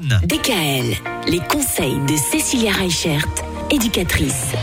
DKL, 0.00 0.96
les 1.28 1.40
conseils 1.50 1.98
de 2.08 2.16
Cécilia 2.16 2.72
Reichert, 2.72 3.26
éducatrice. 3.70 4.54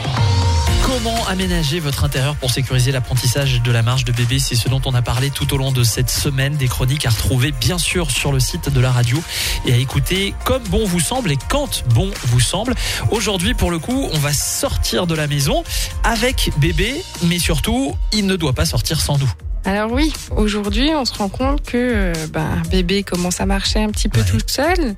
Comment 0.84 1.24
aménager 1.28 1.80
votre 1.80 2.04
intérieur 2.04 2.36
pour 2.36 2.50
sécuriser 2.50 2.92
l'apprentissage 2.92 3.62
de 3.62 3.72
la 3.72 3.84
marche 3.84 4.06
de 4.06 4.12
bébé? 4.12 4.40
C'est 4.40 4.56
ce 4.56 4.70
dont 4.70 4.82
on 4.88 4.96
a 4.96 5.04
parlé 5.04 5.30
tout 5.30 5.54
au 5.54 5.58
long 5.58 5.72
de 5.72 5.84
cette 5.84 6.10
semaine. 6.10 6.56
Des 6.56 6.68
chroniques 6.68 7.06
à 7.06 7.12
retrouver 7.12 7.52
bien 7.52 7.78
sûr 7.78 8.10
sur 8.10 8.32
le 8.32 8.40
site 8.40 8.74
de 8.74 8.80
la 8.80 8.92
radio 8.92 9.22
et 9.68 9.74
à 9.74 9.78
écouter 9.78 10.34
comme 10.46 10.64
bon 10.64 10.84
vous 10.88 11.00
semble 11.00 11.32
et 11.32 11.38
quand 11.48 11.84
bon 11.94 12.10
vous 12.24 12.40
semble. 12.40 12.74
Aujourd'hui, 13.12 13.54
pour 13.54 13.70
le 13.70 13.78
coup, 13.78 14.10
on 14.12 14.18
va 14.18 14.34
sortir 14.34 15.06
de 15.06 15.14
la 15.14 15.28
maison 15.28 15.64
avec 16.04 16.50
bébé, 16.58 17.04
mais 17.22 17.38
surtout, 17.38 17.96
il 18.14 18.26
ne 18.26 18.36
doit 18.36 18.54
pas 18.54 18.66
sortir 18.66 19.00
sans 19.00 19.20
nous. 19.20 19.32
Alors 19.70 19.92
oui, 19.92 20.12
aujourd'hui, 20.36 20.90
on 20.96 21.06
se 21.06 21.14
rend 21.14 21.30
compte 21.30 21.62
que 21.62 21.78
euh, 21.78 22.14
ben, 22.34 22.60
bébé 22.72 23.04
commence 23.04 23.40
à 23.40 23.46
marcher 23.46 23.78
un 23.84 23.90
petit 23.90 24.10
peu 24.10 24.22
Ouais. 24.22 24.26
tout 24.26 24.40
seul. 24.48 24.96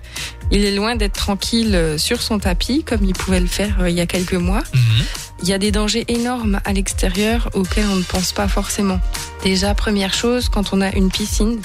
Il 0.49 0.63
est 0.63 0.73
loin 0.73 0.95
d'être 0.95 1.11
tranquille 1.15 1.75
euh, 1.75 1.97
sur 1.97 2.21
son 2.21 2.39
tapis 2.39 2.81
comme 2.85 3.03
il 3.03 3.11
pouvait 3.11 3.41
le 3.41 3.47
faire 3.47 3.81
euh, 3.81 3.89
il 3.89 3.97
y 3.97 3.99
a 3.99 4.05
quelques 4.05 4.33
mois. 4.35 4.63
Mhm. 4.73 5.03
Il 5.43 5.49
y 5.49 5.53
a 5.53 5.57
des 5.57 5.71
dangers 5.71 6.05
énormes 6.07 6.61
à 6.63 6.71
l'extérieur 6.71 7.49
auxquels 7.53 7.85
on 7.91 7.97
ne 7.97 8.03
pense 8.03 8.31
pas 8.31 8.47
forcément. 8.47 9.01
Déjà, 9.43 9.75
première 9.75 10.13
chose, 10.13 10.47
quand 10.47 10.71
on 10.71 10.79
a 10.79 10.95
une 10.95 11.09
piscine, 11.11 11.59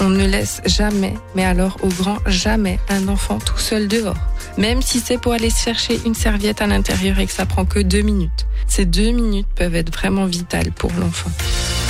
on 0.00 0.08
ne 0.08 0.26
laisse 0.26 0.60
jamais, 0.64 1.14
mais 1.34 1.44
alors 1.44 1.76
au 1.82 1.88
grand 1.88 2.18
jamais, 2.26 2.78
un 2.88 3.08
enfant 3.08 3.38
tout 3.38 3.58
seul 3.58 3.88
dehors. 3.88 4.16
Même 4.56 4.82
si 4.82 5.00
c'est 5.00 5.18
pour 5.18 5.32
aller 5.32 5.50
chercher 5.50 6.00
une 6.04 6.14
serviette 6.14 6.60
à 6.60 6.66
l'intérieur 6.66 7.18
et 7.18 7.26
que 7.26 7.32
ça 7.32 7.46
prend 7.46 7.64
que 7.64 7.78
deux 7.78 8.02
minutes. 8.02 8.46
Ces 8.66 8.84
deux 8.84 9.10
minutes 9.10 9.46
peuvent 9.54 9.74
être 9.74 9.92
vraiment 9.92 10.26
vitales 10.26 10.72
pour 10.72 10.92
l'enfant. 11.00 11.30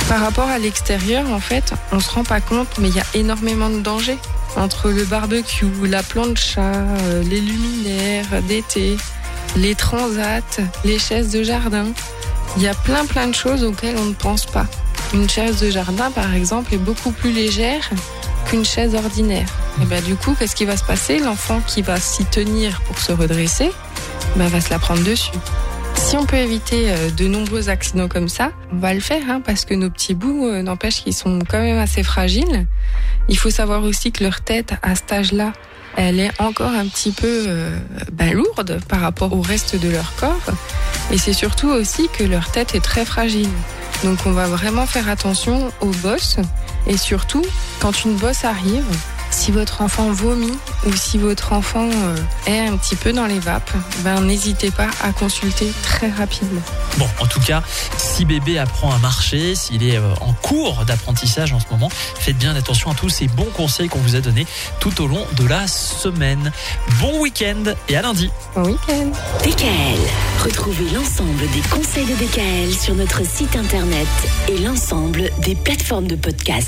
Par 0.07 0.21
rapport 0.21 0.47
à 0.47 0.57
l'extérieur, 0.57 1.29
en 1.31 1.39
fait, 1.39 1.73
on 1.91 1.99
se 1.99 2.09
rend 2.09 2.23
pas 2.23 2.41
compte, 2.41 2.79
mais 2.79 2.89
il 2.89 2.95
y 2.95 2.99
a 2.99 3.05
énormément 3.13 3.69
de 3.69 3.79
dangers. 3.79 4.17
Entre 4.55 4.89
le 4.89 5.03
barbecue, 5.03 5.67
la 5.85 6.01
plancha, 6.01 6.61
euh, 6.61 7.23
les 7.23 7.39
luminaires 7.39 8.41
d'été, 8.47 8.97
les 9.55 9.75
transats, 9.75 10.61
les 10.83 10.97
chaises 10.97 11.31
de 11.31 11.43
jardin. 11.43 11.85
Il 12.57 12.63
y 12.63 12.67
a 12.67 12.73
plein 12.73 13.05
plein 13.05 13.27
de 13.27 13.35
choses 13.35 13.63
auxquelles 13.63 13.97
on 13.97 14.05
ne 14.05 14.13
pense 14.13 14.45
pas. 14.47 14.65
Une 15.11 15.27
chaise 15.27 15.59
de 15.59 15.71
jardin, 15.71 16.11
par 16.11 16.35
exemple, 16.35 16.73
est 16.73 16.77
beaucoup 16.77 17.11
plus 17.11 17.31
légère 17.31 17.89
qu'une 18.45 18.63
chaise 18.63 18.93
ordinaire. 18.93 19.47
Et 19.81 19.85
ben, 19.85 20.03
du 20.03 20.15
coup, 20.15 20.35
qu'est-ce 20.37 20.55
qui 20.55 20.65
va 20.65 20.77
se 20.77 20.83
passer? 20.83 21.17
L'enfant 21.17 21.61
qui 21.65 21.81
va 21.81 21.99
s'y 21.99 22.25
tenir 22.25 22.81
pour 22.81 22.99
se 22.99 23.11
redresser, 23.11 23.71
ben, 24.35 24.47
va 24.47 24.61
se 24.61 24.69
la 24.69 24.77
prendre 24.77 25.03
dessus. 25.03 25.31
Si 25.95 26.15
on 26.15 26.25
peut 26.25 26.37
éviter 26.37 26.91
euh, 26.91 27.09
de 27.09 27.27
nombreux 27.27 27.69
accidents 27.69 28.07
comme 28.07 28.29
ça, 28.29 28.51
on 28.71 28.77
va 28.77 28.93
le 28.93 28.99
faire, 28.99 29.23
hein, 29.29 29.41
parce 29.43 29.65
que 29.65 29.73
nos 29.73 29.89
petits 29.89 30.13
bouts, 30.13 30.45
euh, 30.45 30.61
n'empêche 30.61 31.03
qu'ils 31.03 31.15
sont 31.15 31.39
quand 31.47 31.61
même 31.61 31.79
assez 31.79 32.03
fragiles. 32.03 32.67
Il 33.29 33.37
faut 33.37 33.49
savoir 33.49 33.83
aussi 33.83 34.11
que 34.11 34.23
leur 34.23 34.41
tête, 34.41 34.73
à 34.83 34.93
cet 34.93 35.11
âge-là, 35.11 35.53
elle 35.97 36.19
est 36.19 36.31
encore 36.39 36.71
un 36.71 36.85
petit 36.87 37.11
peu 37.11 37.47
ben, 38.13 38.31
lourde 38.33 38.79
par 38.87 39.01
rapport 39.01 39.33
au 39.33 39.41
reste 39.41 39.75
de 39.75 39.89
leur 39.89 40.15
corps. 40.15 40.53
Et 41.11 41.17
c'est 41.17 41.33
surtout 41.33 41.69
aussi 41.69 42.07
que 42.17 42.23
leur 42.23 42.51
tête 42.51 42.75
est 42.75 42.79
très 42.79 43.05
fragile. 43.05 43.49
Donc 44.03 44.19
on 44.25 44.31
va 44.31 44.47
vraiment 44.47 44.85
faire 44.85 45.09
attention 45.09 45.71
aux 45.81 45.91
bosses. 46.01 46.37
Et 46.87 46.97
surtout, 46.97 47.45
quand 47.79 48.05
une 48.05 48.15
bosse 48.15 48.45
arrive, 48.45 48.85
si 49.31 49.51
votre 49.51 49.81
enfant 49.81 50.11
vomit 50.11 50.57
ou 50.85 50.93
si 50.93 51.17
votre 51.17 51.53
enfant 51.53 51.89
euh, 51.89 52.15
est 52.47 52.59
un 52.59 52.77
petit 52.77 52.95
peu 52.95 53.13
dans 53.13 53.25
les 53.25 53.39
vapes, 53.39 53.71
ben 54.03 54.21
n'hésitez 54.21 54.71
pas 54.71 54.89
à 55.01 55.11
consulter 55.11 55.71
très 55.83 56.09
rapidement. 56.09 56.61
Bon, 56.97 57.07
en 57.19 57.27
tout 57.27 57.39
cas, 57.39 57.63
si 57.97 58.25
bébé 58.25 58.59
apprend 58.59 58.91
à 58.91 58.97
marcher, 58.97 59.55
s'il 59.55 59.83
est 59.83 59.97
euh, 59.97 60.13
en 60.21 60.33
cours 60.33 60.83
d'apprentissage 60.85 61.53
en 61.53 61.59
ce 61.59 61.65
moment, 61.71 61.89
faites 61.91 62.37
bien 62.37 62.55
attention 62.55 62.91
à 62.91 62.95
tous 62.95 63.09
ces 63.09 63.27
bons 63.27 63.49
conseils 63.55 63.87
qu'on 63.87 63.99
vous 63.99 64.15
a 64.15 64.21
donnés 64.21 64.45
tout 64.79 65.01
au 65.01 65.07
long 65.07 65.25
de 65.37 65.47
la 65.47 65.67
semaine. 65.67 66.51
Bon 66.99 67.19
week-end 67.21 67.73
et 67.87 67.95
à 67.95 68.01
lundi. 68.01 68.29
Bon 68.55 68.63
week-end 68.63 69.11
DKL, 69.43 69.99
retrouvez 70.43 70.89
l'ensemble 70.93 71.49
des 71.53 71.61
conseils 71.69 72.05
de 72.05 72.15
DKL 72.15 72.73
sur 72.73 72.95
notre 72.95 73.25
site 73.25 73.55
internet 73.55 74.07
et 74.47 74.57
l'ensemble 74.57 75.29
des 75.39 75.55
plateformes 75.55 76.07
de 76.07 76.15
podcast. 76.15 76.67